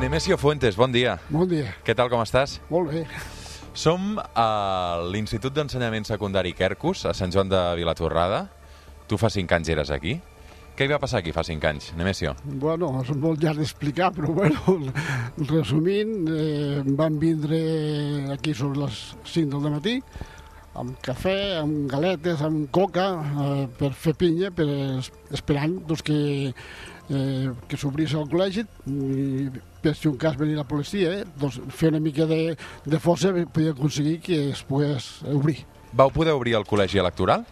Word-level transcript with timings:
Nemesio 0.00 0.38
Fuentes, 0.38 0.76
bon 0.80 0.88
dia. 0.88 1.18
Bon 1.28 1.44
dia. 1.44 1.74
Què 1.84 1.92
tal, 1.92 2.08
com 2.08 2.22
estàs? 2.24 2.54
Molt 2.72 2.88
bé. 2.88 3.02
Som 3.76 4.14
a 4.16 4.46
l'Institut 5.12 5.52
d'Ensenyament 5.52 6.08
Secundari 6.08 6.54
Quercus, 6.56 7.02
a 7.04 7.12
Sant 7.12 7.34
Joan 7.34 7.52
de 7.52 7.60
Vilatorrada. 7.76 8.46
Tu 9.12 9.20
fa 9.20 9.28
5 9.28 9.58
anys 9.58 9.68
eres 9.76 9.92
aquí. 9.92 10.16
Què 10.72 10.88
hi 10.88 10.92
va 10.94 11.00
passar 11.02 11.20
aquí 11.20 11.36
fa 11.36 11.44
5 11.44 11.68
anys, 11.68 11.90
Nemesio? 12.00 12.32
Bueno, 12.64 12.88
és 13.02 13.12
molt 13.12 13.44
llarg 13.44 13.60
d'explicar, 13.60 14.08
però 14.16 14.32
bueno, 14.40 14.78
resumint, 15.52 16.16
eh, 16.32 16.80
van 16.96 17.20
vindre 17.20 17.60
aquí 18.38 18.56
sobre 18.56 18.86
les 18.86 19.04
5 19.36 19.60
del 19.60 19.76
matí 19.76 19.98
amb 20.80 20.96
cafè, 21.04 21.58
amb 21.60 21.90
galetes, 21.90 22.40
amb 22.46 22.70
coca, 22.72 23.10
eh, 23.20 23.64
per 23.76 23.92
fer 23.92 24.14
pinya, 24.16 24.48
per, 24.54 24.68
esperant 25.34 25.80
doncs, 25.84 26.04
que, 26.06 26.20
eh, 27.10 27.50
que 27.68 27.76
s'obrís 27.76 28.14
el 28.14 28.30
col·legi 28.30 28.64
i 28.86 29.50
per 29.82 29.94
si 29.96 30.08
un 30.08 30.18
cas 30.20 30.36
venia 30.38 30.60
la 30.60 30.66
policia, 30.68 31.12
eh, 31.20 31.24
doncs 31.40 31.60
fer 31.76 31.90
una 31.94 32.02
mica 32.02 32.26
de, 32.30 32.56
de 32.84 33.00
força 33.02 33.32
podia 33.52 33.72
aconseguir 33.76 34.18
que 34.24 34.42
es 34.50 34.62
pogués 34.66 35.10
obrir. 35.30 35.64
Vau 35.92 36.12
poder 36.14 36.36
obrir 36.36 36.54
el 36.58 36.68
col·legi 36.68 37.00
electoral? 37.02 37.46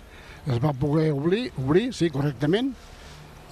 Es 0.46 0.60
va 0.62 0.72
poder 0.72 1.10
obrir, 1.12 1.48
obrir 1.58 1.90
sí, 1.92 2.10
correctament. 2.14 2.70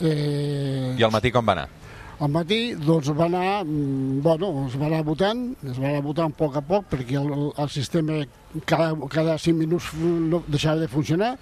Eh, 0.01 0.95
I 0.97 1.03
al 1.03 1.13
matí 1.13 1.33
com 1.33 1.45
va 1.47 1.57
anar? 1.57 1.69
al 2.17 2.31
matí 2.33 2.75
doncs 2.81 3.11
va 3.13 3.27
anar, 3.27 3.65
mm, 3.65 4.23
bueno, 4.25 4.67
es 4.67 4.77
va 4.81 4.87
anar 4.87 5.03
votant, 5.05 5.43
es 5.63 5.79
va 5.79 5.91
anar 5.91 6.03
votant 6.03 6.33
a 6.33 6.37
poc 6.37 6.57
a 6.57 6.63
poc 6.65 6.87
perquè 6.93 7.19
el, 7.21 7.53
el 7.53 7.69
sistema 7.69 8.23
cada, 8.65 8.95
cada 9.13 9.37
5 9.37 9.59
minuts 9.59 9.93
no 10.01 10.43
deixava 10.49 10.81
de 10.81 10.89
funcionar, 10.89 11.37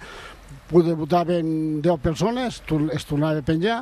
poder 0.69 0.95
votaven 0.95 1.81
10 1.81 2.01
persones, 2.01 2.61
es 2.93 3.05
tornava 3.05 3.39
a 3.39 3.45
penjar 3.45 3.81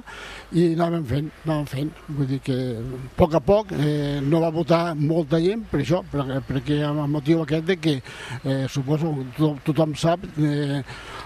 i 0.52 0.74
anàvem 0.74 1.06
fent, 1.08 1.30
anàvem 1.46 1.68
fent. 1.72 1.92
Vull 2.10 2.30
dir 2.30 2.40
que 2.44 2.58
a 2.80 2.82
poc 3.20 3.38
a 3.38 3.42
poc 3.44 3.72
eh, 3.78 4.20
no 4.24 4.42
va 4.44 4.52
votar 4.54 4.96
molta 5.00 5.40
gent 5.44 5.66
per 5.72 5.82
això, 5.84 6.04
perquè, 6.12 6.42
perquè 6.50 6.80
el 6.88 7.02
motiu 7.12 7.44
aquest 7.44 7.68
de 7.70 7.78
que 7.80 7.96
eh, 8.00 8.66
suposo 8.72 9.14
tothom, 9.38 9.60
tothom 9.68 9.96
sap 10.00 10.26
eh, 10.38 10.82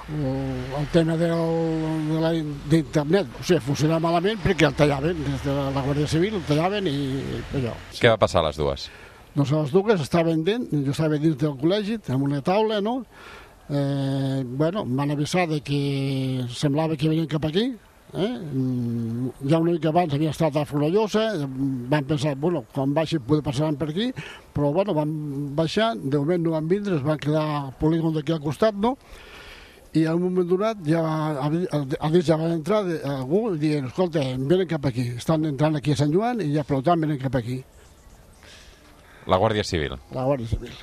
el 0.08 0.88
tema 0.94 1.18
d'internet, 1.18 3.34
o 3.40 3.44
sigui, 3.44 3.64
funcionava 3.66 4.06
malament 4.08 4.40
perquè 4.44 4.70
el 4.70 4.78
tallaven, 4.78 5.26
des 5.26 5.44
de 5.44 5.58
la 5.58 5.84
Guàrdia 5.84 6.08
Civil 6.12 6.40
el 6.40 6.46
tallaven 6.48 6.88
i 6.92 6.98
allò. 7.60 7.76
Què 7.98 8.14
va 8.14 8.22
passar 8.22 8.44
a 8.44 8.50
les 8.50 8.62
dues? 8.62 8.88
Doncs 9.38 9.52
a 9.52 9.62
les 9.62 9.74
dues 9.74 10.02
estaven 10.02 10.44
dins, 10.46 10.70
jo 10.72 10.94
estava 10.94 11.20
dins 11.22 11.38
del 11.38 11.58
col·legi, 11.60 12.00
amb 12.14 12.24
una 12.30 12.42
taula, 12.46 12.80
no?, 12.82 13.02
eh, 13.70 14.44
bueno, 14.46 14.86
m'han 14.86 15.12
avisat 15.12 15.50
de 15.50 15.62
que 15.62 16.46
semblava 16.50 16.98
que 16.98 17.10
venien 17.10 17.28
cap 17.28 17.46
aquí, 17.46 17.70
eh? 18.14 18.34
Mm, 18.40 19.32
ja 19.50 19.60
una 19.60 19.72
mica 19.72 19.90
abans 19.90 20.14
havia 20.14 20.32
estat 20.32 20.56
a 20.56 20.66
Florallosa, 20.66 21.30
van 21.92 22.06
pensar, 22.06 22.36
bueno, 22.36 22.66
quan 22.74 22.94
baixi 22.94 23.20
poder 23.20 23.44
passaran 23.44 23.76
per 23.76 23.90
aquí, 23.92 24.12
però 24.54 24.72
bueno, 24.72 24.94
van 24.94 25.12
baixar, 25.56 25.96
de 25.98 26.18
moment 26.18 26.44
no 26.44 26.56
van 26.58 26.68
vindre, 26.68 26.96
es 26.96 27.04
van 27.04 27.20
quedar 27.20 27.48
al 27.48 27.74
polígon 27.80 28.16
d'aquí 28.16 28.36
al 28.36 28.44
costat, 28.44 28.76
no? 28.76 28.98
i 29.98 30.04
en 30.06 30.14
un 30.14 30.24
moment 30.28 30.50
donat 30.50 30.82
ja, 30.86 31.02
a 31.42 32.10
dins 32.12 32.28
ja 32.28 32.38
van 32.40 32.54
entrar 32.58 32.84
algú 33.14 33.56
dient, 33.58 33.88
escolta, 33.90 34.22
venen 34.38 34.68
cap 34.70 34.86
aquí, 34.90 35.08
estan 35.18 35.48
entrant 35.50 35.80
aquí 35.80 35.96
a 35.96 36.00
Sant 36.02 36.14
Joan 36.14 36.44
i 36.44 36.52
ja 36.54 36.66
per 36.68 36.82
tant 36.86 37.02
venen 37.02 37.20
cap 37.22 37.36
aquí. 37.40 37.62
La 39.28 39.40
Guàrdia 39.42 39.66
Civil. 39.68 39.98
La 40.16 40.28
Guàrdia 40.28 40.48
Civil. 40.52 40.76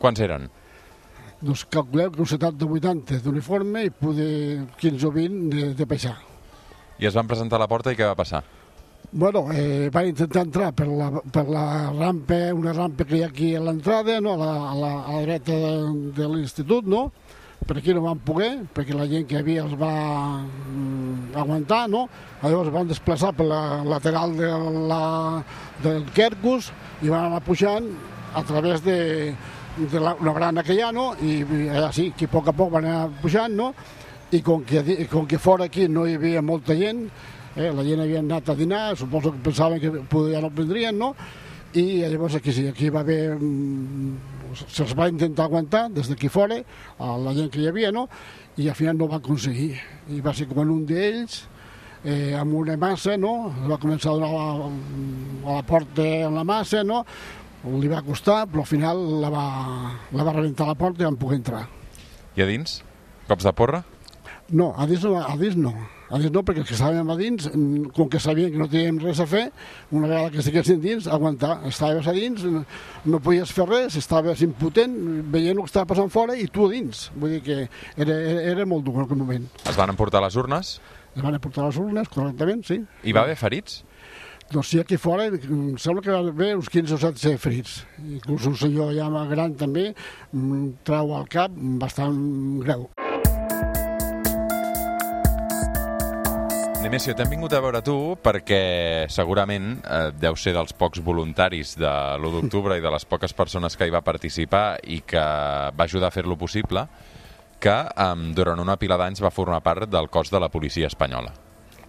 Quants 0.00 0.22
eren? 0.24 0.48
Doncs 1.40 1.64
calculeu 1.72 2.12
que 2.12 2.20
un 2.20 2.28
70-80 2.28 3.20
d'uniforme 3.24 3.86
i 3.86 3.90
poder 3.90 4.66
15 4.80 5.06
o 5.08 5.12
20 5.14 5.56
de, 5.56 5.68
de 5.74 5.86
peixar. 5.88 6.18
I 7.00 7.08
es 7.08 7.16
van 7.16 7.28
presentar 7.28 7.56
a 7.56 7.64
la 7.64 7.70
porta 7.70 7.92
i 7.92 7.98
què 7.98 8.04
va 8.04 8.18
passar? 8.18 8.42
Bueno, 9.10 9.46
eh, 9.50 9.88
van 9.90 10.06
intentar 10.06 10.44
entrar 10.44 10.70
per 10.76 10.86
la, 10.86 11.08
per 11.32 11.46
la 11.50 11.64
rampa, 11.90 12.38
una 12.54 12.74
rampa 12.76 13.06
que 13.08 13.16
hi 13.18 13.24
ha 13.24 13.30
aquí 13.32 13.54
a 13.56 13.62
l'entrada, 13.64 14.20
no? 14.20 14.36
a, 14.36 14.38
la, 14.38 14.52
a, 14.70 14.74
la, 14.78 14.92
a 15.00 15.16
la 15.16 15.22
dreta 15.24 15.56
de, 15.56 15.72
de 16.20 16.28
l'institut, 16.30 16.86
no? 16.86 17.08
per 17.66 17.76
aquí 17.78 17.92
no 17.94 18.02
van 18.04 18.20
poder, 18.24 18.50
perquè 18.74 18.94
la 18.96 19.06
gent 19.10 19.26
que 19.28 19.36
hi 19.36 19.40
havia 19.40 19.64
els 19.64 19.74
va 19.78 19.92
mm, 20.42 21.34
aguantar, 21.38 21.84
no? 21.92 22.06
Llavors 22.42 22.72
van 22.74 22.88
desplaçar 22.88 23.34
per 23.36 23.46
la 23.46 23.60
lateral 23.86 24.32
de 24.38 24.48
la, 24.90 25.02
del 25.84 26.06
Quercus 26.16 26.70
i 27.04 27.12
van 27.12 27.28
anar 27.28 27.42
pujant 27.44 27.86
a 28.34 28.42
través 28.48 28.82
de, 28.82 28.96
de 29.88 30.00
la, 30.00 30.14
una 30.20 30.32
barana 30.32 30.62
que 30.62 30.74
hi 30.74 30.82
ha, 30.84 30.90
no? 30.92 31.14
I, 31.22 31.40
i 31.40 31.66
allà 31.72 31.90
sí, 31.94 32.10
que 32.16 32.28
a 32.28 32.32
poc 32.32 32.50
a 32.50 32.54
poc 32.56 32.72
van 32.74 32.88
anar 32.88 33.10
pujant, 33.22 33.54
no? 33.56 33.72
I 34.30 34.42
com 34.46 34.64
que, 34.66 34.82
com 35.10 35.26
que 35.26 35.38
fora 35.42 35.66
aquí 35.70 35.88
no 35.88 36.06
hi 36.06 36.16
havia 36.18 36.42
molta 36.42 36.76
gent, 36.78 37.06
eh, 37.56 37.70
la 37.74 37.84
gent 37.86 38.02
havia 38.04 38.20
anat 38.22 38.50
a 38.50 38.56
dinar, 38.58 38.82
suposo 38.96 39.32
que 39.34 39.42
pensaven 39.48 39.80
que 39.80 39.92
ja 40.32 40.42
no 40.42 40.50
vindrien, 40.50 40.98
no? 40.98 41.14
I 41.74 42.02
llavors 42.02 42.34
aquí 42.34 42.52
sí, 42.52 42.66
aquí 42.68 42.90
va 42.90 43.04
haver... 43.04 43.38
Mm, 43.38 44.18
se'ls 44.66 44.96
va 44.98 45.06
intentar 45.06 45.44
aguantar 45.46 45.84
des 45.94 46.08
d'aquí 46.10 46.26
fora, 46.26 46.56
a 46.98 47.14
la 47.22 47.34
gent 47.36 47.50
que 47.54 47.60
hi 47.62 47.68
havia, 47.70 47.92
no? 47.94 48.08
I 48.58 48.68
al 48.68 48.74
final 48.74 48.98
no 48.98 49.06
va 49.08 49.20
aconseguir. 49.20 49.76
I 50.10 50.18
va 50.20 50.34
ser 50.34 50.48
com 50.50 50.58
un 50.64 50.82
d'ells, 50.86 51.44
eh, 52.04 52.34
amb 52.34 52.54
una 52.58 52.76
massa, 52.76 53.16
no? 53.16 53.52
Va 53.68 53.78
començar 53.78 54.10
a 54.10 54.16
donar 54.18 54.30
la, 54.32 54.70
a 55.46 55.58
la 55.60 55.62
porta 55.68 56.06
amb 56.26 56.40
la 56.40 56.44
massa, 56.44 56.82
no? 56.82 57.04
Li 57.64 57.90
va 57.92 58.02
costar, 58.06 58.46
però 58.48 58.64
al 58.64 58.68
final 58.70 59.00
la 59.20 59.30
va, 59.32 59.46
la 60.16 60.26
va 60.26 60.36
rebentar 60.36 60.68
la 60.68 60.76
porta 60.78 61.04
i 61.04 61.08
vam 61.08 61.18
poder 61.20 61.40
entrar. 61.40 61.64
I 62.36 62.44
a 62.44 62.48
dins? 62.48 62.80
Cops 63.28 63.44
de 63.46 63.52
porra? 63.56 63.82
No, 64.50 64.72
a 64.76 64.86
dins 64.90 65.04
no, 65.06 65.16
a 65.20 65.36
dins 65.38 65.56
no. 65.58 65.72
A 66.10 66.18
dins 66.18 66.32
no, 66.34 66.40
perquè 66.42 66.64
els 66.64 66.66
que 66.66 66.74
estàvem 66.74 67.10
a 67.12 67.14
dins, 67.14 67.44
com 67.94 68.08
que 68.10 68.18
sabien 68.18 68.50
que 68.50 68.58
no 68.58 68.66
teníem 68.66 68.96
res 68.98 69.20
a 69.22 69.26
fer, 69.30 69.44
una 69.94 70.08
vegada 70.10 70.32
que 70.34 70.40
estiguessin 70.42 70.80
dins, 70.82 71.06
aguantar. 71.06 71.60
Estaves 71.68 72.08
a 72.10 72.14
dins, 72.16 72.42
no 73.06 73.20
podies 73.22 73.52
fer 73.54 73.68
res, 73.68 73.94
estaves 74.00 74.42
impotent, 74.42 74.96
veient 75.30 75.54
el 75.54 75.62
que 75.62 75.70
estava 75.70 75.92
passant 75.92 76.10
fora 76.10 76.34
i 76.34 76.48
tu 76.50 76.66
a 76.66 76.72
dins. 76.72 77.04
Vull 77.14 77.36
dir 77.36 77.44
que 77.46 77.60
era, 77.60 78.16
era, 78.16 78.42
era 78.56 78.66
molt 78.66 78.88
dur 78.88 78.96
en 78.98 79.04
aquell 79.04 79.22
moment. 79.22 79.46
Es 79.62 79.78
van 79.78 79.94
emportar 79.94 80.24
les 80.24 80.38
urnes? 80.40 80.80
Es 81.14 81.22
van 81.22 81.38
emportar 81.38 81.68
les 81.68 81.78
urnes, 81.78 82.10
correctament, 82.10 82.66
sí. 82.66 82.80
I 83.06 83.14
va 83.14 83.22
haver 83.22 83.38
ferits? 83.38 83.84
Doncs 84.50 84.66
sí, 84.66 84.80
aquí 84.82 84.96
fora 84.98 85.28
em 85.30 85.76
sembla 85.78 86.02
que 86.02 86.10
va 86.10 86.24
haver 86.26 86.56
uns 86.58 86.68
15 86.68 86.96
o 86.96 86.98
17 86.98 87.38
ferits. 87.38 87.76
Inclús 88.02 88.48
un 88.50 88.56
senyor 88.58 88.90
ja 88.96 89.06
gran 89.30 89.54
també 89.54 89.92
trau 90.82 91.14
al 91.14 91.28
cap 91.30 91.54
bastant 91.54 92.18
greu. 92.64 92.88
Nemesio, 96.82 97.14
t'hem 97.14 97.30
vingut 97.30 97.54
a 97.54 97.62
veure 97.62 97.84
tu 97.86 97.94
perquè 98.18 99.06
segurament 99.12 99.76
eh, 99.84 100.10
deu 100.18 100.34
ser 100.34 100.56
dels 100.56 100.74
pocs 100.74 100.98
voluntaris 101.04 101.76
de 101.78 101.94
l'1 102.18 102.40
d'octubre 102.40 102.74
i 102.74 102.82
de 102.82 102.90
les 102.90 103.04
poques 103.06 103.36
persones 103.36 103.76
que 103.76 103.86
hi 103.86 103.94
va 103.94 104.02
participar 104.02 104.80
i 104.82 105.02
que 105.06 105.20
va 105.76 105.86
ajudar 105.86 106.08
a 106.08 106.14
fer-lo 106.14 106.34
possible, 106.40 106.88
que 107.60 107.76
eh, 107.86 108.14
durant 108.34 108.58
una 108.58 108.80
pila 108.80 108.98
d'anys 108.98 109.22
va 109.22 109.30
formar 109.30 109.62
part 109.62 109.86
del 109.86 110.10
cos 110.10 110.32
de 110.32 110.40
la 110.42 110.48
policia 110.50 110.90
espanyola. 110.90 111.36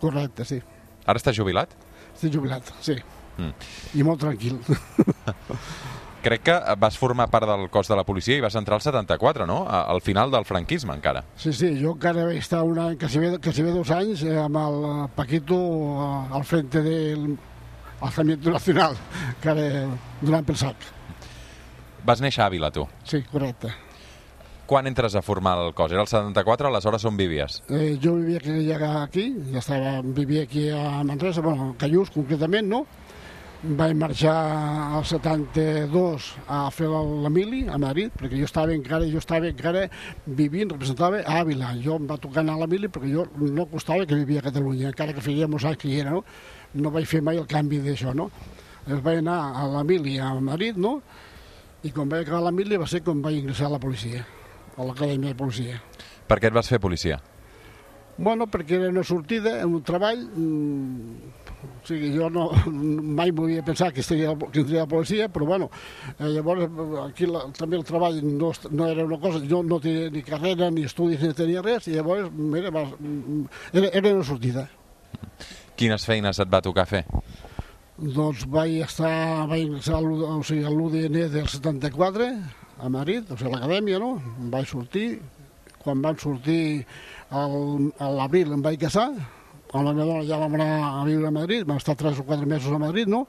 Correcte, 0.03 0.45
sí. 0.45 0.61
Ara 1.07 1.17
està 1.17 1.33
jubilat? 1.33 1.73
Estic 2.13 2.35
jubilat, 2.35 2.69
sí. 2.83 2.97
Mm. 3.37 3.51
I 3.97 4.05
molt 4.05 4.21
tranquil. 4.21 4.59
Crec 6.21 6.43
que 6.45 6.55
vas 6.77 6.97
formar 7.01 7.25
part 7.33 7.49
del 7.49 7.65
cos 7.73 7.89
de 7.89 7.97
la 7.97 8.03
policia 8.05 8.35
i 8.37 8.43
vas 8.43 8.55
entrar 8.59 8.77
al 8.77 8.83
74, 8.85 9.47
no? 9.49 9.63
Al 9.65 10.03
final 10.05 10.29
del 10.29 10.45
franquisme, 10.45 10.93
encara. 10.93 11.23
Sí, 11.35 11.53
sí, 11.53 11.71
jo 11.81 11.95
encara 11.95 12.27
vaig 12.29 12.37
estar 12.43 12.61
un 12.61 12.77
any, 12.77 12.97
quasi 13.01 13.23
bé, 13.23 13.31
quasi 13.41 13.65
bé 13.65 13.73
dos 13.73 13.89
anys 13.95 14.21
eh, 14.27 14.37
amb 14.37 14.61
el 14.61 14.81
Paquito 15.17 15.57
eh, 15.57 16.37
al 16.37 16.45
frente 16.45 16.85
del 16.85 17.31
Alzamiento 18.01 18.53
Nacional, 18.53 18.97
que 19.41 19.55
era 19.55 19.85
donant 20.21 20.45
pel 20.45 20.61
sac. 20.61 20.91
Vas 22.05 22.21
néixer 22.21 22.45
a 22.45 22.51
Àvila, 22.51 22.69
tu? 22.73 22.85
Sí, 23.05 23.25
correcte 23.31 23.73
quan 24.71 24.87
entres 24.87 25.17
a 25.19 25.21
formar 25.21 25.57
el 25.59 25.73
cos? 25.75 25.91
Era 25.91 25.99
el 25.99 26.07
74, 26.07 26.69
aleshores 26.69 27.03
on 27.03 27.17
vivies? 27.19 27.57
Eh, 27.67 27.97
jo 27.99 28.13
vivia 28.15 28.77
aquí, 29.03 29.25
ja 29.51 29.59
estava, 29.59 29.99
vivia 30.01 30.43
aquí 30.43 30.69
a 30.69 31.03
Manresa, 31.03 31.41
bueno, 31.43 31.73
a 31.73 31.77
Callús 31.77 32.09
concretament, 32.09 32.69
no? 32.71 32.85
Vaig 33.63 33.91
marxar 33.99 34.31
al 34.95 35.03
72 35.03 36.29
a 36.47 36.61
fer 36.71 36.87
l'Emili 36.87 37.65
a 37.67 37.75
Madrid, 37.83 38.15
perquè 38.15 38.39
jo 38.39 38.47
estava 38.47 38.71
encara, 38.71 39.11
jo 39.11 39.19
estava 39.19 39.51
encara 39.51 39.83
vivint, 40.25 40.71
representava 40.71 41.19
a 41.19 41.43
Àvila. 41.43 41.75
Jo 41.83 41.99
em 41.99 42.07
va 42.07 42.15
tocar 42.15 42.45
anar 42.45 42.55
a 42.55 42.63
l'Emili 42.63 42.87
perquè 42.87 43.11
jo 43.11 43.27
no 43.43 43.67
costava 43.67 44.07
que 44.07 44.23
vivia 44.23 44.39
a 44.39 44.47
Catalunya, 44.47 44.95
encara 44.95 45.11
que 45.11 45.27
feia 45.27 45.51
molts 45.51 45.67
anys 45.67 45.83
que 45.83 45.91
hi 45.91 45.99
era, 45.99 46.15
no? 46.15 46.23
No 46.79 46.95
vaig 46.95 47.11
fer 47.11 47.19
mai 47.19 47.43
el 47.43 47.49
canvi 47.57 47.83
d'això, 47.83 48.15
no? 48.15 48.31
Es 48.87 49.03
vaig 49.03 49.19
anar 49.19 49.41
a 49.51 49.67
l'Emili 49.75 50.15
a 50.15 50.31
Madrid, 50.39 50.79
no? 50.79 51.01
I 51.83 51.91
quan 51.91 52.07
vaig 52.07 52.23
acabar 52.23 52.47
l'Emili 52.47 52.79
va 52.79 52.87
ser 52.87 53.03
quan 53.03 53.19
vaig 53.19 53.43
ingressar 53.43 53.67
a 53.67 53.75
la 53.75 53.83
policia 53.83 54.23
a 54.77 54.87
l'acadèmia 54.87 55.33
de 55.33 55.39
policia. 55.39 55.81
Per 56.27 56.39
què 56.39 56.49
et 56.49 56.55
vas 56.55 56.69
fer 56.71 56.79
policia? 56.79 57.19
Bueno, 58.21 58.45
perquè 58.51 58.77
era 58.77 58.89
una 58.91 59.03
sortida, 59.03 59.61
un 59.65 59.81
treball... 59.83 60.25
Mmm, 60.35 61.31
o 61.61 61.85
sigui, 61.85 62.09
jo 62.15 62.27
no, 62.29 62.47
mai 63.17 63.31
m'havia 63.33 63.63
pensat 63.65 63.93
que 63.93 64.01
estaria, 64.01 64.33
que 64.53 64.61
estaria 64.63 64.83
la 64.85 64.89
policia, 64.89 65.27
però 65.29 65.45
bueno, 65.45 65.69
eh, 66.17 66.29
llavors 66.33 66.65
aquí 67.03 67.27
la, 67.29 67.43
també 67.57 67.77
el 67.77 67.85
treball 67.85 68.17
no, 68.25 68.51
no 68.71 68.87
era 68.89 69.05
una 69.05 69.19
cosa, 69.21 69.41
jo 69.45 69.61
no 69.65 69.79
tenia 69.81 70.09
ni 70.13 70.23
carrera, 70.25 70.71
ni 70.73 70.85
estudis, 70.89 71.21
ni 71.21 71.33
tenia 71.37 71.61
res, 71.65 71.89
i 71.89 71.97
llavors 71.97 72.29
era, 72.57 72.85
era, 73.73 73.91
era 73.91 74.13
una 74.15 74.25
sortida. 74.25 74.67
Quines 75.77 76.05
feines 76.05 76.41
et 76.41 76.49
va 76.49 76.61
tocar 76.65 76.87
fer? 76.89 77.03
Doncs 78.01 78.47
vaig 78.49 78.81
estar, 78.85 79.45
vaig 79.49 79.67
ingressar 79.67 80.01
o 80.01 80.41
sigui, 80.45 80.65
a 80.65 80.73
l'UDN 80.73 81.21
del 81.33 81.49
74 81.49 82.31
a 82.81 82.89
Madrid, 82.89 83.29
o 83.29 83.37
sigui, 83.37 83.51
a 83.51 83.53
l'acadèmia, 83.55 83.99
no? 84.01 84.15
Em 84.41 84.49
vaig 84.53 84.67
sortir, 84.69 85.21
quan 85.83 86.01
vam 86.01 86.17
sortir 86.21 86.85
a 87.31 87.45
l'abril 88.17 88.51
em 88.55 88.65
vaig 88.65 88.79
casar, 88.81 89.07
amb 89.71 89.85
la 89.85 89.93
meva 89.93 90.07
dona 90.09 90.27
ja 90.27 90.41
vam 90.41 90.57
anar 90.57 90.71
a 90.89 91.05
viure 91.07 91.29
a 91.29 91.35
Madrid, 91.35 91.63
vam 91.67 91.79
estar 91.79 91.95
3 91.95 92.19
o 92.19 92.27
4 92.27 92.49
mesos 92.49 92.73
a 92.73 92.81
Madrid, 92.81 93.07
no? 93.07 93.25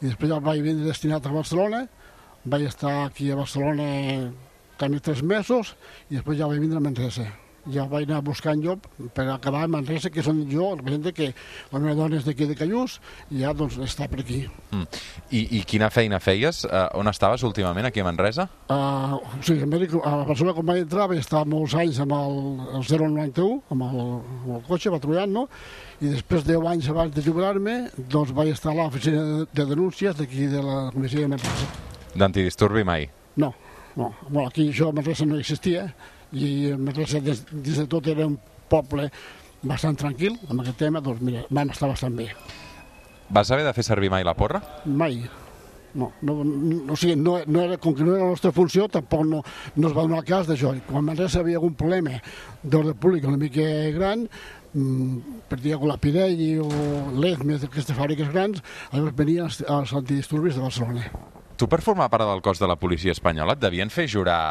I 0.00 0.08
després 0.08 0.30
ja 0.30 0.40
vaig 0.40 0.62
vindre 0.64 0.88
destinat 0.88 1.26
a 1.26 1.34
Barcelona, 1.34 1.84
vaig 2.44 2.68
estar 2.70 2.94
aquí 3.04 3.30
a 3.30 3.38
Barcelona 3.38 3.86
també 4.80 5.00
3 5.00 5.22
mesos 5.22 5.74
i 6.10 6.18
després 6.18 6.38
ja 6.38 6.48
vaig 6.50 6.62
vindre 6.62 6.80
a 6.80 6.84
Manresa. 6.84 7.28
Ja 7.72 7.86
vaig 7.88 8.08
anar 8.08 8.20
buscant 8.24 8.60
lloc 8.60 8.84
per 9.16 9.24
acabar 9.32 9.62
a 9.64 9.70
Manresa, 9.70 10.10
que 10.12 10.20
és 10.20 10.28
on 10.28 10.42
jo 10.50 10.74
represento 10.74 11.12
que 11.16 11.30
la 11.72 11.80
meva 11.80 11.94
dona 11.96 12.18
és 12.18 12.26
d'aquí 12.26 12.48
de 12.48 12.56
Callús 12.58 12.98
i 13.30 13.40
ja 13.40 13.54
doncs 13.56 13.78
està 13.84 14.08
per 14.10 14.20
aquí. 14.20 14.42
Mm. 14.70 15.00
I, 15.30 15.40
I 15.58 15.62
quina 15.68 15.88
feina 15.94 16.20
feies? 16.20 16.64
Uh, 16.68 16.86
on 17.00 17.08
estaves 17.08 17.44
últimament, 17.46 17.88
aquí 17.88 18.02
a 18.02 18.06
Manresa? 18.08 18.48
Uh, 18.68 19.16
o 19.16 19.40
sigui, 19.46 19.64
a 20.02 20.14
Barcelona 20.28 20.56
quan 20.58 20.68
vaig 20.72 20.84
entrar 20.84 21.08
vaig 21.10 21.22
estar 21.22 21.44
molts 21.48 21.76
anys 21.80 22.00
amb 22.04 22.16
el, 22.18 22.38
el 22.78 22.86
091, 22.90 23.58
amb 23.74 23.88
el, 23.88 24.00
amb 24.04 24.54
el 24.58 24.64
cotxe 24.68 24.92
patrullant, 24.94 25.32
no? 25.32 25.48
I 26.02 26.10
després, 26.12 26.44
10 26.44 26.68
anys 26.74 26.88
abans 26.92 27.14
de 27.14 27.24
jubilar-me, 27.24 27.76
doncs 28.12 28.34
vaig 28.36 28.52
estar 28.52 28.74
a 28.74 28.78
l'oficina 28.82 29.22
de, 29.24 29.44
de 29.52 29.68
denúncies 29.70 30.16
d'aquí 30.18 30.48
de 30.52 30.62
la 30.64 30.78
comissió 30.94 31.24
de 31.24 31.30
Manresa. 31.32 31.68
D'antidisturbi 32.14 32.84
mai. 32.86 33.08
No, 33.40 33.54
no. 33.96 34.12
Bueno, 34.28 34.48
aquí 34.48 34.68
això 34.70 34.90
a 34.90 34.96
Manresa 34.96 35.26
no 35.26 35.38
existia 35.40 35.88
i 36.34 36.74
Manresa 36.78 37.20
des, 37.22 37.44
des 37.52 37.78
de 37.78 37.86
tot 37.90 38.06
era 38.10 38.26
un 38.26 38.36
poble 38.70 39.08
bastant 39.64 39.96
tranquil 39.98 40.36
amb 40.48 40.60
aquest 40.62 40.82
tema, 40.82 41.02
doncs 41.04 41.22
mira, 41.24 41.44
vam 41.50 41.72
estar 41.72 41.88
bastant 41.90 42.16
bé. 42.18 42.28
Vas 43.32 43.50
haver 43.50 43.64
de 43.64 43.72
fer 43.72 43.84
servir 43.86 44.10
mai 44.12 44.24
la 44.26 44.36
porra? 44.36 44.60
Mai. 44.84 45.22
No, 45.94 46.10
no, 46.26 46.40
no, 46.42 46.92
o 46.92 46.96
sigui, 46.98 47.14
no, 47.14 47.36
no 47.46 47.62
era, 47.62 47.78
com 47.78 47.94
que 47.94 48.02
no 48.02 48.16
era 48.16 48.24
la 48.24 48.32
nostra 48.34 48.50
funció, 48.52 48.88
tampoc 48.90 49.22
no, 49.28 49.40
no 49.76 49.88
es 49.88 49.94
va 49.94 50.02
donar 50.02 50.24
el 50.24 50.26
cas 50.26 50.48
d'això. 50.50 50.72
Quan 50.88 51.06
Manresa 51.06 51.40
havia 51.40 51.60
algun 51.60 51.76
problema 51.78 52.18
d'ordre 52.62 52.96
públic 52.98 53.28
una 53.30 53.38
mica 53.38 53.62
gran, 53.94 54.26
mm, 54.74 55.38
per 55.48 55.60
dir 55.62 55.78
la 55.78 55.96
Pirelli 56.02 56.56
o 56.58 56.66
l'ESME, 57.14 57.60
aquestes 57.62 57.94
fàbriques 57.94 58.32
grans, 58.34 58.58
llavors 58.90 59.14
venien 59.16 59.46
els, 59.46 59.62
els 59.62 59.94
antidisturbis 59.94 60.58
de 60.58 60.66
Barcelona. 60.66 61.06
Tu, 61.54 61.70
per 61.70 61.78
formar 61.86 62.10
part 62.10 62.26
del 62.26 62.42
cos 62.42 62.58
de 62.58 62.66
la 62.66 62.76
policia 62.76 63.14
espanyola, 63.14 63.54
et 63.54 63.62
devien 63.62 63.90
fer 63.94 64.08
jurar 64.10 64.42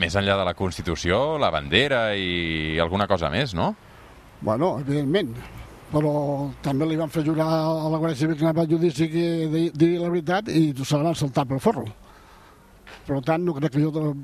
més 0.00 0.14
enllà 0.18 0.36
de 0.40 0.44
la 0.44 0.54
Constitució, 0.58 1.38
la 1.38 1.50
bandera 1.54 2.14
i 2.16 2.78
alguna 2.82 3.06
cosa 3.10 3.30
més, 3.30 3.54
no? 3.54 3.74
Bueno, 4.44 4.78
evidentment, 4.82 5.34
però 5.92 6.14
també 6.62 6.86
li 6.90 6.96
van 6.98 7.10
fer 7.12 7.22
jurar 7.24 7.46
a 7.46 7.88
la 7.92 7.98
Guàrdia 8.02 8.18
Civil 8.24 8.36
que 8.36 8.44
anava 8.48 8.64
a 8.64 8.70
judici 8.70 9.06
que 9.12 9.26
di- 9.52 9.70
diria 9.72 10.00
la 10.02 10.10
veritat 10.10 10.48
i 10.50 10.72
se 10.84 10.96
la 10.98 11.04
van 11.10 11.14
saltar 11.14 11.46
pel 11.46 11.60
forro. 11.62 11.84
Per 13.06 13.18
tant, 13.22 13.42
no 13.44 13.52
crec 13.52 13.72
que 13.74 13.82
jo 13.84 14.14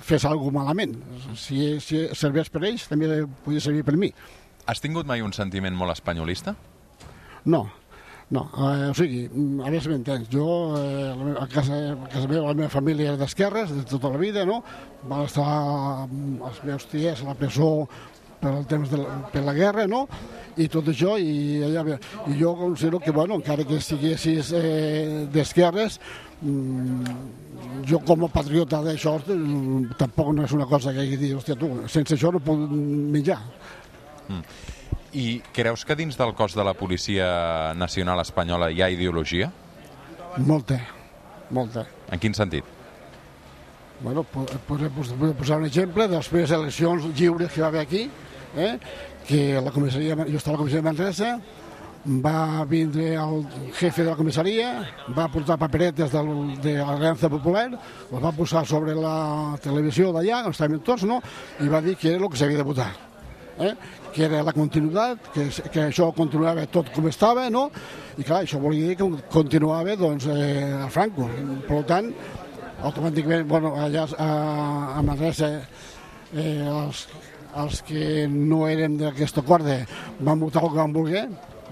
fes 0.00 0.24
alguna 0.24 0.62
malament. 0.62 0.94
Si, 1.36 1.78
si 1.84 2.06
serveix 2.16 2.48
per 2.50 2.62
ells, 2.64 2.86
també 2.88 3.08
podia 3.44 3.60
servir 3.60 3.84
per 3.84 3.96
mi. 4.00 4.08
Has 4.66 4.80
tingut 4.80 5.04
mai 5.06 5.20
un 5.20 5.32
sentiment 5.36 5.76
molt 5.76 5.92
espanyolista? 5.92 6.54
No, 7.44 7.66
no. 8.30 8.48
Eh, 8.56 8.90
o 8.90 8.94
sigui, 8.94 9.28
mm, 9.28 9.60
a 9.60 9.70
veure 9.70 9.82
si 9.82 9.92
m'entens. 9.92 10.28
Jo, 10.32 10.48
eh, 10.78 11.36
a 11.40 11.46
casa, 11.46 11.76
a 11.92 12.08
casa 12.08 12.28
meva, 12.28 12.48
la 12.48 12.54
meva 12.54 12.72
família 12.72 13.12
era 13.12 13.20
d'esquerres, 13.20 13.74
de 13.74 13.84
tota 13.88 14.10
la 14.10 14.18
vida, 14.18 14.44
no? 14.48 14.62
Van 15.10 15.26
estar 15.28 15.44
mm, 16.08 16.40
els 16.48 16.64
meus 16.64 16.88
ties 16.90 17.22
a 17.22 17.30
la 17.30 17.38
presó 17.38 17.86
per 18.40 18.52
el 18.52 18.66
temps 18.68 18.90
de 18.90 19.00
la, 19.00 19.20
per 19.32 19.44
la 19.44 19.54
guerra, 19.56 19.86
no? 19.88 20.04
I 20.60 20.68
tot 20.70 20.88
això, 20.92 21.16
i, 21.18 21.62
allà, 21.66 21.98
i 22.30 22.36
jo 22.38 22.54
considero 22.58 23.00
que, 23.02 23.12
bueno, 23.12 23.38
encara 23.40 23.64
que 23.66 23.80
estiguessis 23.80 24.52
eh, 24.54 25.24
d'esquerres, 25.32 25.98
mm, 26.42 27.16
jo 27.88 28.00
com 28.06 28.24
a 28.24 28.30
patriota 28.32 28.82
d'això 28.84 29.16
mm, 29.20 29.96
tampoc 30.00 30.32
no 30.34 30.44
és 30.44 30.52
una 30.56 30.68
cosa 30.70 30.92
que 30.92 31.02
hagi 31.04 31.18
dir, 31.20 31.34
hòstia, 31.36 31.56
tu, 31.60 31.72
sense 31.88 32.16
això 32.16 32.32
no 32.32 32.42
puc 32.44 32.68
menjar. 33.14 33.40
I 35.14 35.40
creus 35.54 35.84
que 35.86 35.94
dins 35.94 36.16
del 36.18 36.32
cos 36.34 36.54
de 36.58 36.64
la 36.66 36.74
Policia 36.74 37.72
Nacional 37.78 38.18
Espanyola 38.20 38.70
hi 38.74 38.80
ha 38.82 38.88
ideologia? 38.90 39.50
Molta, 40.42 40.80
molta. 41.54 41.84
En 42.10 42.18
quin 42.18 42.34
sentit? 42.34 42.64
Bueno, 44.02 44.24
po- 44.26 44.46
podré 44.66 44.88
pos- 44.90 45.12
podré 45.14 45.34
posar 45.38 45.58
un 45.60 45.66
exemple 45.68 46.08
de 46.08 46.16
les 46.16 46.28
primeres 46.28 46.50
eleccions 46.50 47.04
lliures 47.14 47.52
que 47.52 47.62
va 47.62 47.68
haver 47.68 47.80
aquí, 47.86 48.08
eh? 48.56 48.78
que 49.26 49.60
la 49.62 49.70
comissaria, 49.70 50.16
jo 50.16 50.36
estava 50.36 50.56
a 50.56 50.58
la 50.58 50.62
comissaria 50.64 50.82
de 50.82 50.88
Manresa, 50.90 51.30
va 52.04 52.64
vindre 52.68 53.14
el 53.14 53.46
jefe 53.78 54.02
de 54.02 54.10
la 54.10 54.16
comissaria, 54.16 54.72
va 55.16 55.28
portar 55.32 55.56
paperetes 55.62 56.10
del, 56.12 56.60
de 56.60 56.74
l'Aliança 56.82 57.30
Popular, 57.32 57.68
els 58.10 58.20
va 58.22 58.32
posar 58.36 58.66
sobre 58.66 58.98
la 58.98 59.54
televisió 59.62 60.10
d'allà, 60.12 60.42
on 60.44 60.52
estàvem 60.52 60.82
tots, 60.84 61.06
no? 61.08 61.22
i 61.62 61.70
va 61.70 61.80
dir 61.80 61.94
que 61.96 62.10
era 62.12 62.18
el 62.20 62.28
que 62.28 62.36
s'havia 62.36 62.58
de 62.60 62.66
votar. 62.66 62.90
Eh? 63.54 63.74
que 64.14 64.24
era 64.28 64.44
la 64.46 64.52
continuïtat, 64.54 65.28
que, 65.34 65.44
que 65.74 65.82
això 65.88 66.06
continuava 66.14 66.68
tot 66.70 66.92
com 66.94 67.08
estava, 67.10 67.48
no? 67.50 67.64
I 68.14 68.22
clar, 68.22 68.44
això 68.44 68.60
volia 68.62 68.92
dir 68.92 68.96
que 69.00 69.08
continuava 69.32 69.96
doncs, 69.98 70.28
eh, 70.30 70.70
a 70.84 70.88
Franco. 70.94 71.26
Per 71.66 71.80
tant, 71.88 72.12
automàticament, 72.86 73.48
bueno, 73.50 73.74
allà 73.82 74.06
a, 74.14 74.28
a 75.00 75.02
Manresa, 75.02 75.50
eh, 76.30 76.60
els, 76.62 77.08
els 77.64 77.80
que 77.88 78.28
no 78.30 78.64
érem 78.70 78.94
d'aquesta 79.00 79.42
corda 79.46 79.80
van 80.20 80.38
votar 80.42 80.62
el 80.62 80.70
que 80.70 80.78
van 80.78 80.94
voler, 80.94 81.24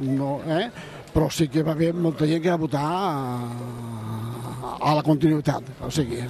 no, 0.03 0.41
eh? 0.51 0.67
però 1.13 1.29
sí 1.31 1.47
que 1.53 1.63
va 1.63 1.77
haver 1.77 1.93
molta 1.95 2.27
gent 2.27 2.43
que 2.43 2.51
va 2.51 2.59
votar 2.59 2.83
a, 2.83 3.05
a 4.81 4.95
la 4.97 5.05
continuïtat, 5.07 5.75
o 5.85 5.91
sigui, 5.95 6.25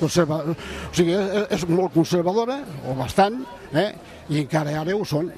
conserva, 0.00 0.42
o 0.52 0.92
sigui 0.92 1.14
és, 1.14 1.46
és 1.56 1.66
molt 1.70 1.94
conservadora, 1.94 2.58
o 2.90 2.96
bastant, 2.98 3.40
eh? 3.72 3.92
I 4.30 4.40
encara 4.42 4.74
ara 4.80 4.94
ho 4.96 5.04
són. 5.04 5.30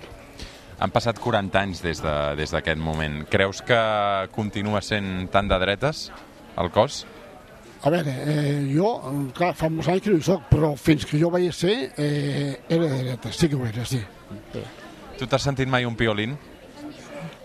Han 0.79 0.93
passat 0.94 1.19
40 1.19 1.58
anys 1.61 1.82
des 1.82 2.00
de- 2.02 2.37
des 2.37 2.50
d'aquest 2.55 2.79
moment. 2.79 3.25
Creus 3.29 3.62
que 3.62 3.79
continua 4.35 4.81
sent 4.81 5.29
tan 5.31 5.49
de 5.49 5.58
dretes 5.58 6.12
el 6.56 6.70
cos? 6.70 7.05
A 7.82 7.90
veure, 7.90 8.11
eh, 8.26 8.73
jo, 8.75 9.31
clar, 9.35 9.52
fa 9.55 9.69
molts 9.70 9.88
anys 9.88 10.02
que 10.02 10.11
no 10.11 10.17
hi 10.19 10.23
soc, 10.23 10.43
però 10.50 10.73
fins 10.76 11.05
que 11.06 11.19
jo 11.19 11.31
vaig 11.31 11.52
ser, 11.55 11.93
eh, 11.96 12.61
era 12.69 12.87
de 12.88 13.02
dreta, 13.05 13.32
sí 13.32 13.49
que 13.49 13.55
ho 13.55 13.64
era, 13.67 13.85
sí. 13.85 14.00
Tu 15.19 15.26
t'has 15.26 15.43
sentit 15.43 15.69
mai 15.69 15.85
un 15.85 15.94
piolín? 15.96 16.37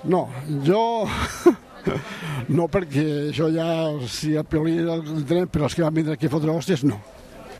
No, 0.04 0.30
jo... 0.66 1.08
no, 2.50 2.68
perquè 2.68 3.04
això 3.32 3.50
ja, 3.54 3.68
si 4.10 4.34
el 4.36 4.46
piolí 4.46 4.78
el 4.80 5.04
tenen, 5.26 5.48
però 5.50 5.66
els 5.70 5.76
que 5.76 5.84
van 5.86 5.94
vindre 5.94 6.14
aquí 6.18 6.28
a 6.30 6.34
fotre 6.34 6.52
hòsties, 6.54 6.84
no. 6.88 7.00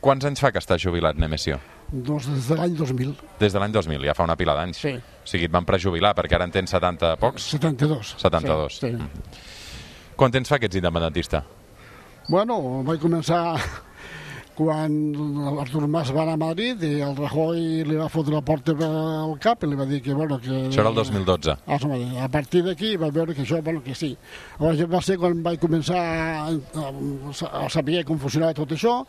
Quants 0.04 0.24
anys 0.28 0.40
fa 0.42 0.50
que 0.52 0.58
està 0.60 0.76
jubilat, 0.80 1.16
Nemesio? 1.16 1.58
Doncs 1.92 2.26
des 2.26 2.48
de 2.48 2.56
l'any 2.58 2.76
2000, 2.78 3.14
Des 3.38 3.52
de 3.52 3.60
l'any 3.60 3.72
2000, 3.72 4.06
ja 4.08 4.14
fa 4.16 4.24
una 4.24 4.36
pila 4.36 4.54
d'anys. 4.56 4.80
Sí. 4.80 4.94
O 4.96 5.28
sigui, 5.28 5.46
et 5.46 5.52
van 5.52 5.66
prejubilar, 5.68 6.14
perquè 6.16 6.38
ara 6.38 6.48
en 6.48 6.54
tens 6.54 6.72
70 6.74 7.16
pocs. 7.22 7.50
72. 7.54 8.14
72. 8.18 8.78
Sí, 8.78 8.88
sí. 8.88 8.94
Mm. 8.96 9.42
Quant 10.16 10.34
temps 10.34 10.48
fa 10.48 10.58
que 10.58 10.70
ets 10.70 10.78
independentista? 10.78 11.42
Bueno, 12.28 12.56
vaig 12.86 13.02
començar 13.02 13.42
quan 14.54 14.92
l'Artur 15.56 15.86
Mas 15.90 16.12
va 16.14 16.22
anar 16.22 16.36
a 16.36 16.40
Madrid 16.40 16.82
i 16.86 16.92
el 17.04 17.16
Rajoy 17.18 17.82
li 17.88 17.96
va 17.98 18.06
fotre 18.12 18.36
la 18.36 18.42
porta 18.46 18.74
al 18.78 19.34
cap 19.42 19.64
i 19.64 19.70
li 19.70 19.78
va 19.78 19.86
dir 19.90 20.00
que, 20.04 20.14
bueno, 20.14 20.38
que... 20.42 20.68
Això 20.70 20.84
era 20.84 20.92
el 20.92 21.00
2012. 21.00 21.56
Ah, 21.66 21.80
a 22.24 22.28
partir 22.30 22.62
d'aquí 22.66 22.94
vaig 23.00 23.14
veure 23.16 23.34
que 23.34 23.42
això, 23.42 23.60
bueno, 23.62 23.82
que 23.82 23.96
sí. 23.98 24.12
Llavors 24.60 24.86
va 24.94 25.02
ser 25.02 25.18
quan 25.18 25.42
vaig 25.42 25.58
començar 25.62 25.98
a, 25.98 26.54
a, 26.54 26.86
a 27.64 27.66
saber 27.72 28.04
com 28.06 28.20
funcionava 28.22 28.54
tot 28.54 28.76
això, 28.78 29.00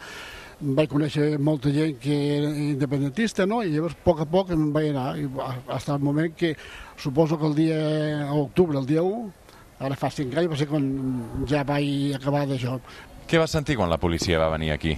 vaig 0.59 0.89
conèixer 0.91 1.35
molta 1.41 1.71
gent 1.73 1.97
que 2.01 2.15
era 2.37 2.49
independentista, 2.49 3.45
no? 3.49 3.61
I 3.63 3.73
llavors, 3.73 3.95
a 3.97 4.05
poc 4.05 4.21
a 4.23 4.27
poc, 4.29 4.53
em 4.55 4.69
vaig 4.75 4.91
anar, 4.93 5.09
i 5.19 5.27
fins 5.27 5.89
al 5.91 6.03
moment 6.03 6.35
que, 6.37 6.53
suposo 6.97 7.39
que 7.39 7.49
el 7.49 7.57
dia, 7.57 7.79
a 8.29 8.33
l'octubre, 8.33 8.79
el 8.79 8.87
dia 8.89 9.03
1, 9.03 9.25
ara 9.85 9.99
fa 9.99 10.09
5 10.13 10.39
anys, 10.39 10.51
va 10.53 10.59
ser 10.59 10.69
quan 10.71 10.87
ja 11.49 11.65
vaig 11.67 12.15
acabar 12.15 12.45
d'això. 12.49 12.79
Què 13.25 13.41
vas 13.41 13.51
sentir 13.51 13.75
quan 13.79 13.91
la 13.91 13.99
policia 13.99 14.39
va 14.39 14.51
venir 14.53 14.71
aquí? 14.75 14.95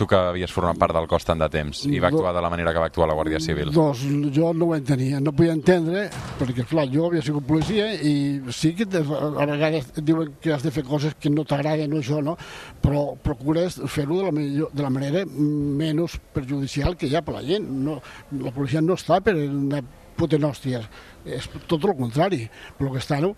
Tu 0.00 0.06
que 0.08 0.16
havies 0.16 0.48
format 0.48 0.78
part 0.80 0.94
del 0.96 1.04
cos 1.10 1.26
tant 1.28 1.36
de 1.42 1.46
temps 1.52 1.82
i 1.84 1.98
va 2.00 2.08
actuar 2.08 2.30
de 2.32 2.40
la 2.40 2.48
manera 2.48 2.72
que 2.72 2.80
va 2.80 2.86
actuar 2.88 3.06
la 3.10 3.14
Guàrdia 3.18 3.36
Civil. 3.44 3.68
Doncs 3.74 4.00
jo 4.32 4.54
no 4.56 4.70
ho 4.70 4.76
entenia, 4.78 5.18
no 5.20 5.34
podia 5.36 5.52
entendre, 5.52 6.06
perquè 6.38 6.64
clar, 6.70 6.86
jo 6.88 7.10
havia 7.10 7.20
sigut 7.26 7.44
policia 7.44 7.90
i 8.00 8.14
sí 8.56 8.70
que 8.78 8.86
a 8.88 9.46
vegades 9.50 9.90
diuen 10.00 10.30
que 10.40 10.54
has 10.54 10.64
de 10.64 10.72
fer 10.72 10.86
coses 10.88 11.12
que 11.20 11.28
no 11.28 11.44
t'agraden 11.44 11.92
o 11.92 12.00
això, 12.00 12.22
no? 12.24 12.38
però 12.80 13.02
procures 13.20 13.76
fer-ho 13.92 14.22
de, 14.22 14.24
la 14.30 14.32
millor- 14.38 14.72
de 14.72 14.86
la 14.86 14.90
manera 14.94 15.26
menys 15.28 16.16
perjudicial 16.32 16.96
que 16.96 17.10
hi 17.10 17.16
ha 17.18 17.22
per 17.26 17.36
la 17.36 17.44
gent. 17.44 17.68
No, 17.68 17.98
la 18.40 18.54
policia 18.56 18.80
no 18.80 18.96
està 18.96 19.20
per 19.20 19.36
una 19.36 19.82
puta 20.16 20.40
hòsties, 20.40 20.88
és 21.28 21.50
tot 21.68 21.84
el 21.84 21.94
contrari, 22.00 22.46
per 22.78 22.86
lo 22.88 22.94
que 22.96 23.04
està, 23.04 23.20
no? 23.20 23.34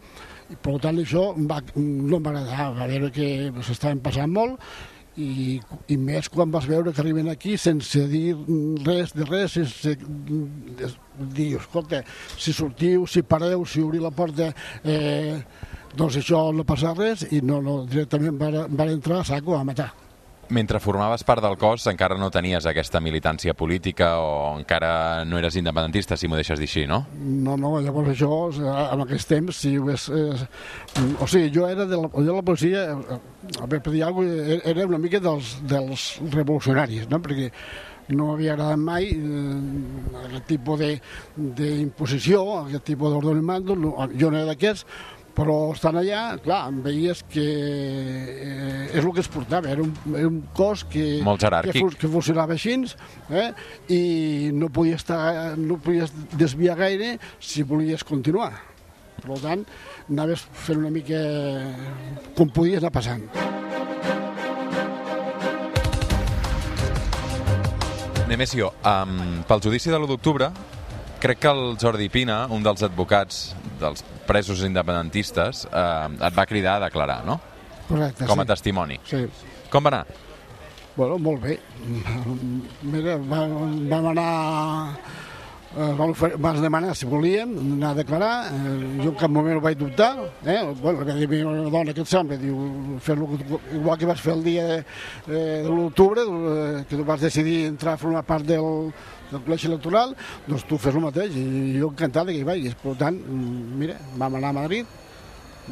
Per 0.62 0.78
tant 0.82 0.98
això 1.02 1.32
va, 1.48 1.58
no 1.74 2.18
em 2.18 2.22
va 2.22 2.36
agradar, 2.36 2.70
va 2.78 2.86
veure 2.90 3.10
que 3.14 3.28
s'estaven 3.66 3.98
passant 4.04 4.30
molt 4.30 4.62
i, 5.20 5.60
i 5.92 5.96
més 6.00 6.28
quan 6.32 6.52
vas 6.52 6.66
veure 6.68 6.92
que 6.92 7.02
arriben 7.02 7.28
aquí 7.28 7.56
sense 7.60 8.06
dir 8.08 8.34
res 8.86 9.12
de 9.16 9.26
res, 9.28 9.58
sense 9.58 9.96
dir, 11.36 11.50
escolta, 11.58 12.02
si 12.38 12.54
sortiu, 12.56 13.06
si 13.06 13.22
pareu, 13.22 13.66
si 13.68 13.82
obriu 13.84 14.02
la 14.06 14.14
porta, 14.14 14.52
eh, 14.84 15.40
doncs 15.96 16.16
això 16.22 16.46
no 16.56 16.64
passa 16.64 16.94
res, 16.96 17.26
i 17.30 17.42
no, 17.44 17.60
no 17.64 17.82
directament 17.84 18.40
van, 18.40 18.62
van 18.72 18.94
entrar 18.96 19.20
a 19.20 19.28
saco 19.34 19.58
a 19.58 19.64
matar. 19.64 19.92
Mentre 20.52 20.80
formaves 20.84 21.22
part 21.24 21.40
del 21.40 21.54
cos 21.56 21.86
encara 21.88 22.18
no 22.20 22.28
tenies 22.32 22.66
aquesta 22.68 23.00
militància 23.00 23.54
política 23.56 24.10
o 24.20 24.58
encara 24.58 25.24
no 25.24 25.38
eres 25.40 25.56
independentista, 25.56 26.18
si 26.20 26.28
m'ho 26.28 26.36
deixes 26.36 26.60
dir 26.60 26.68
així, 26.68 26.82
no? 26.90 27.06
No, 27.16 27.56
no, 27.56 27.70
llavors 27.80 28.12
això, 28.12 28.28
en 28.52 29.04
aquest 29.06 29.30
temps, 29.32 29.62
si 29.64 29.78
ho 29.80 29.88
és... 29.92 30.08
Eh, 30.12 31.06
o 31.16 31.28
sigui, 31.30 31.48
jo 31.54 31.64
era 31.70 31.86
de 31.88 32.02
la, 32.02 32.10
de 32.12 32.36
la 32.36 32.44
policia, 32.44 32.84
a 32.92 33.64
veure, 33.64 33.80
per 33.80 33.94
dir 33.94 34.04
alguna 34.04 34.34
cosa, 34.34 34.58
era 34.74 34.86
una 34.90 35.00
mica 35.00 35.22
dels, 35.24 35.54
dels 35.70 36.04
revolucionaris, 36.34 37.08
no? 37.08 37.22
Perquè 37.24 37.48
no 38.12 38.28
m'havia 38.28 38.52
agradat 38.52 38.80
mai 38.82 39.08
eh, 39.14 40.20
aquest 40.26 40.48
tipus 40.50 40.84
d'imposició, 41.62 42.44
aquest 42.66 42.90
tipus 42.92 43.14
d'ordre 43.14 43.40
mando, 43.40 43.78
no, 43.78 43.94
jo 44.12 44.28
no 44.28 44.42
era 44.42 44.52
d'aquests, 44.52 44.84
però 45.36 45.56
estant 45.72 45.96
allà, 46.00 46.22
clar, 46.44 46.66
em 46.70 46.80
veies 46.84 47.22
que 47.32 47.44
eh, 47.44 48.88
és 48.92 49.00
el 49.00 49.12
que 49.14 49.22
es 49.24 49.30
portava, 49.32 49.70
era 49.72 49.84
un, 49.84 49.92
era 50.12 50.28
un 50.28 50.42
cos 50.56 50.84
que, 50.92 51.06
Molt 51.24 51.46
que, 51.68 51.86
que 51.98 52.10
funcionava 52.10 52.56
així, 52.56 52.76
eh? 53.30 53.48
i 53.92 54.50
no 54.56 54.68
podies, 54.72 55.02
estar, 55.02 55.56
no 55.56 55.78
podies 55.82 56.12
desviar 56.36 56.76
gaire 56.80 57.16
si 57.40 57.64
volies 57.64 58.04
continuar. 58.04 58.52
Per 59.22 59.38
tant, 59.38 59.64
anaves 60.10 60.44
fent 60.64 60.80
una 60.82 60.90
mica 60.90 61.20
com 62.36 62.50
podies 62.50 62.82
anar 62.82 62.92
passant. 62.94 63.26
Nemesio, 68.32 68.70
um, 68.88 69.42
pel 69.44 69.60
judici 69.60 69.92
de 69.92 69.98
l'1 69.98 70.08
d'octubre, 70.08 70.48
crec 71.22 71.38
que 71.38 71.50
el 71.52 71.76
Jordi 71.78 72.08
Pina, 72.10 72.42
un 72.50 72.64
dels 72.66 72.82
advocats 72.82 73.52
dels 73.80 74.02
presos 74.26 74.64
independentistes, 74.66 75.64
eh, 75.70 76.10
et 76.26 76.36
va 76.38 76.46
cridar 76.50 76.76
a 76.80 76.84
declarar, 76.88 77.22
no? 77.24 77.38
Correcte, 77.86 78.26
Com 78.26 78.42
a 78.42 78.46
sí. 78.46 78.50
testimoni. 78.50 78.98
Sí. 79.06 79.22
Com 79.70 79.86
va 79.86 79.92
anar? 79.94 80.06
Bueno, 80.96 81.18
molt 81.22 81.40
bé. 81.46 81.58
Mira, 82.82 83.16
vam, 83.16 83.54
vam 83.88 84.10
anar... 84.12 84.30
Eh, 85.72 86.36
vas 86.36 86.60
demanar 86.60 86.94
si 86.94 87.06
volíem 87.06 87.48
anar 87.56 87.92
a 87.92 87.94
declarar, 87.94 88.52
eh, 88.52 89.00
jo 89.00 89.08
en 89.08 89.16
cap 89.16 89.30
moment 89.30 89.56
ho 89.56 89.60
vaig 89.64 89.78
dubtar, 89.78 90.18
eh? 90.44 90.60
bueno, 90.82 91.00
va 91.00 91.14
dir 91.14 91.46
una 91.46 91.70
dona 91.70 91.94
que 91.94 92.02
et 92.04 92.10
sembla, 92.10 92.36
diu, 92.36 92.98
fer 93.00 93.16
igual 93.16 93.96
que 93.96 94.04
vas 94.04 94.20
fer 94.20 94.34
el 94.34 94.44
dia 94.44 94.66
de, 94.66 94.76
eh, 95.28 95.62
de 95.64 95.70
l'octubre, 95.70 96.20
eh, 96.20 96.84
que 96.84 96.96
tu 96.96 97.04
vas 97.04 97.20
decidir 97.24 97.64
entrar 97.70 97.94
a 97.94 97.96
formar 97.96 98.22
part 98.22 98.44
del, 98.44 98.92
del 99.30 99.40
col·legi 99.46 99.70
electoral, 99.70 100.12
doncs 100.46 100.66
tu 100.68 100.76
fes 100.76 100.92
el 100.92 101.06
mateix, 101.06 101.40
i 101.40 101.78
jo 101.80 101.88
encantat 101.88 102.28
que 102.28 102.36
hi 102.42 102.44
vagis. 102.44 102.76
Per 102.76 102.92
tant, 103.00 103.16
mm, 103.16 103.72
mira, 103.80 103.96
vam 104.20 104.36
anar 104.42 104.52
a 104.52 104.58
Madrid, 104.60 104.84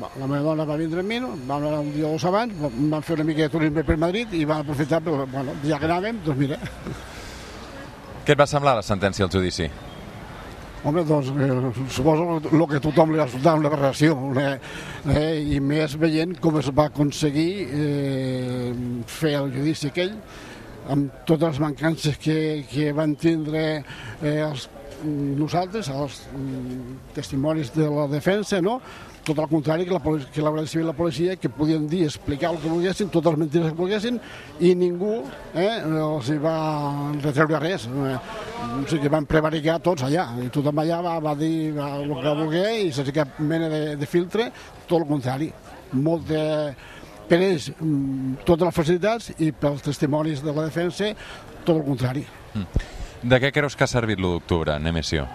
la 0.01 0.25
meva 0.25 0.43
dona 0.49 0.65
va 0.65 0.81
vindre 0.81 1.05
amb 1.05 1.13
mi, 1.13 1.21
no? 1.21 1.35
vam 1.45 1.61
anar 1.61 1.85
un 1.85 1.93
dia 1.93 2.09
o 2.09 2.17
dos 2.17 2.25
abans, 2.25 2.57
vam 2.57 3.03
fer 3.05 3.21
una 3.21 3.29
mica 3.29 3.45
de 3.45 3.53
turisme 3.53 3.85
per 3.85 4.01
Madrid 4.01 4.33
i 4.33 4.47
vam 4.49 4.65
aprofitar, 4.65 5.05
però, 5.05 5.29
bueno, 5.29 5.61
ja 5.67 5.77
que 5.77 5.91
anàvem, 5.93 6.25
doncs 6.25 6.41
mira, 6.41 6.61
Què 8.21 8.35
et 8.37 8.39
va 8.39 8.47
semblar 8.47 8.77
la 8.79 8.83
sentència 8.87 9.25
al 9.25 9.31
judici? 9.33 9.65
Home, 10.85 11.05
doncs 11.05 11.31
eh, 11.35 11.73
suposo 11.93 12.39
el 12.41 12.67
que 12.71 12.81
tothom 12.83 13.13
li 13.13 13.21
va 13.21 13.27
resultar 13.29 13.57
una 13.59 13.71
aberració, 13.71 14.17
una, 14.31 14.55
eh, 15.13 15.41
i 15.57 15.61
més 15.61 15.97
veient 16.01 16.37
com 16.41 16.59
es 16.61 16.71
va 16.77 16.89
aconseguir 16.91 17.51
eh, 17.69 18.73
fer 19.07 19.37
el 19.43 19.53
judici 19.55 19.91
aquell, 19.91 20.15
amb 20.91 21.23
totes 21.29 21.55
les 21.55 21.63
mancances 21.63 22.17
que, 22.19 22.39
que 22.71 22.91
van 22.97 23.15
tindre 23.21 23.65
eh, 23.79 24.39
els, 24.47 24.69
nosaltres, 25.05 25.89
els 25.93 26.25
mm, 26.33 26.97
testimonis 27.17 27.73
de 27.77 27.89
la 27.89 28.09
defensa, 28.11 28.61
no? 28.65 28.81
Tot 29.25 29.39
el 29.39 29.49
contrari 29.51 29.87
que 29.87 29.95
la, 29.95 30.01
que 30.01 30.43
la 30.43 30.53
Guàrdia 30.53 30.71
Civil 30.71 30.87
i 30.87 30.89
la 30.89 30.97
policia, 30.97 31.37
que 31.37 31.51
podien 31.53 31.87
dir, 31.91 32.05
explicar 32.07 32.53
el 32.55 32.61
que 32.63 32.71
volguessin, 32.71 33.11
totes 33.13 33.35
les 33.35 33.43
mentires 33.43 33.73
que 33.73 33.79
volguessin, 33.79 34.21
i 34.61 34.75
ningú 34.79 35.19
eh, 35.55 35.81
els 35.85 36.31
hi 36.33 36.39
va 36.41 36.55
retreure 37.21 37.61
res. 37.63 37.87
Eh, 37.87 38.15
o 38.71 38.85
sigui 38.87 39.03
que 39.05 39.13
van 39.13 39.29
prevaricar 39.29 39.79
tots 39.85 40.07
allà, 40.07 40.27
i 40.45 40.49
tothom 40.53 40.81
allà 40.83 41.01
va, 41.05 41.19
va 41.25 41.35
dir 41.39 41.73
va, 41.77 41.93
el 42.01 42.15
que 42.15 42.37
volgué 42.43 42.65
i 42.87 42.95
sense 42.97 43.15
cap 43.17 43.41
mena 43.41 43.69
de, 43.73 43.83
de 44.01 44.09
filtre, 44.09 44.51
tot 44.87 45.01
el 45.03 45.09
contrari. 45.11 45.51
Molt 46.01 46.27
de, 46.31 46.43
per 47.31 47.39
ells 47.39 47.71
mm, 47.77 48.41
totes 48.47 48.67
les 48.67 48.77
facilitats 48.77 49.31
i 49.39 49.53
pels 49.53 49.85
testimonis 49.87 50.43
de 50.45 50.55
la 50.55 50.67
defensa 50.69 51.13
tot 51.65 51.77
el 51.77 51.85
contrari. 51.87 52.25
De 53.21 53.37
què 53.37 53.53
creus 53.53 53.77
que 53.77 53.85
ha 53.85 53.91
servit 53.91 54.19
l'1 54.19 54.39
d'octubre, 54.39 54.79
Nemesio? 54.81 55.29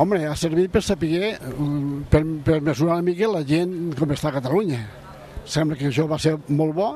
Home, 0.00 0.16
ha 0.24 0.36
servit 0.38 0.70
per 0.72 0.80
saber, 0.80 1.34
mm, 1.36 2.04
per, 2.08 2.22
per 2.44 2.60
mesurar 2.64 2.94
una 2.96 3.04
mica 3.04 3.28
la 3.28 3.42
gent 3.44 3.92
com 3.98 4.14
està 4.14 4.30
a 4.30 4.38
Catalunya. 4.38 4.78
Sembla 5.44 5.76
que 5.76 5.90
això 5.90 6.06
va 6.08 6.16
ser 6.18 6.38
molt 6.48 6.72
bo, 6.72 6.86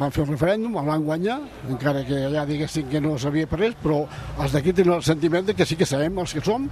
van 0.00 0.14
fer 0.14 0.22
un 0.24 0.30
referèndum, 0.30 0.78
el 0.80 0.88
van 0.88 1.04
guanyar, 1.04 1.36
encara 1.68 2.06
que 2.08 2.22
allà 2.30 2.46
diguessin 2.48 2.88
que 2.88 3.02
no 3.04 3.18
sabia 3.20 3.50
per 3.50 3.60
res, 3.60 3.76
però 3.82 4.00
els 4.40 4.56
d'aquí 4.56 4.72
tenen 4.72 4.96
el 4.96 5.04
sentiment 5.04 5.44
de 5.50 5.54
que 5.58 5.68
sí 5.68 5.76
que 5.76 5.84
sabem 5.84 6.16
els 6.24 6.32
que 6.32 6.44
som 6.48 6.64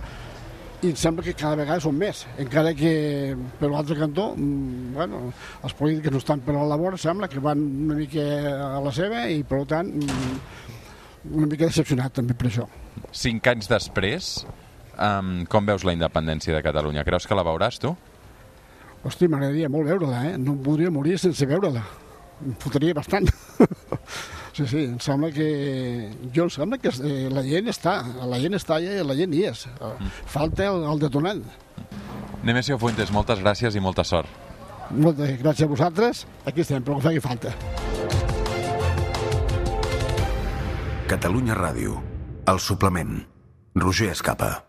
i 0.80 0.94
em 0.94 0.96
sembla 0.96 1.26
que 1.28 1.36
cada 1.36 1.60
vegada 1.60 1.84
són 1.84 2.00
més, 2.00 2.24
encara 2.40 2.72
que 2.76 3.36
per 3.60 3.68
l'altre 3.68 4.00
cantó, 4.00 4.30
mm, 4.32 4.96
bueno, 4.96 5.22
els 5.60 5.76
polítics 5.76 6.10
no 6.10 6.24
estan 6.24 6.40
per 6.40 6.56
la 6.56 6.66
labor, 6.72 6.96
sembla 6.98 7.28
que 7.28 7.44
van 7.44 7.60
una 7.84 8.00
mica 8.00 8.24
a 8.72 8.80
la 8.80 8.96
seva 8.96 9.28
i 9.28 9.44
per 9.44 9.66
tant 9.68 9.92
mm, 9.92 10.42
una 11.36 11.46
mica 11.46 11.68
decepcionat 11.68 12.16
també 12.16 12.32
per 12.32 12.48
això. 12.48 12.68
Cinc 13.12 13.46
anys 13.52 13.68
després, 13.68 14.36
um, 14.98 15.44
com 15.50 15.66
veus 15.66 15.84
la 15.86 15.94
independència 15.96 16.54
de 16.54 16.62
Catalunya? 16.64 17.04
Creus 17.06 17.26
que 17.28 17.36
la 17.36 17.44
veuràs, 17.46 17.78
tu? 17.82 17.94
Hosti, 19.04 19.28
m'agradaria 19.28 19.68
molt 19.68 19.88
veure-la, 19.90 20.22
eh? 20.30 20.38
No 20.40 20.54
em 20.56 20.62
podria 20.64 20.92
morir 20.92 21.18
sense 21.20 21.46
veure-la. 21.46 21.82
Em 22.44 22.54
fotria 22.60 22.94
bastant. 22.96 23.28
sí, 24.56 24.64
sí, 24.66 24.86
em 24.86 24.98
sembla 25.02 25.30
que... 25.34 25.48
Jo 26.34 26.48
em 26.48 26.54
sembla 26.54 26.80
que 26.80 26.92
eh, 26.94 27.28
la 27.32 27.44
gent 27.46 27.68
està, 27.72 27.98
la 28.24 28.40
gent 28.42 28.56
està 28.56 28.78
allà 28.78 28.96
i 29.00 29.04
la 29.06 29.18
gent 29.18 29.36
hi 29.36 29.44
és. 29.50 29.66
Falta 30.32 30.70
el, 30.72 30.86
el 30.94 31.04
detonant. 31.04 31.44
Nemesio 32.44 32.80
Fuentes, 32.80 33.12
moltes 33.12 33.40
gràcies 33.44 33.76
i 33.76 33.84
molta 33.84 34.04
sort. 34.08 34.28
Moltes 34.90 35.38
gràcies 35.40 35.68
a 35.68 35.70
vosaltres. 35.70 36.26
Aquí 36.44 36.64
estem, 36.64 36.84
però 36.84 36.98
que 36.98 37.08
faci 37.08 37.24
falta. 37.24 37.54
Catalunya 41.08 41.56
Ràdio. 41.56 42.00
El 42.48 42.60
suplement. 42.60 43.18
Roger 43.76 44.12
Escapa. 44.12 44.64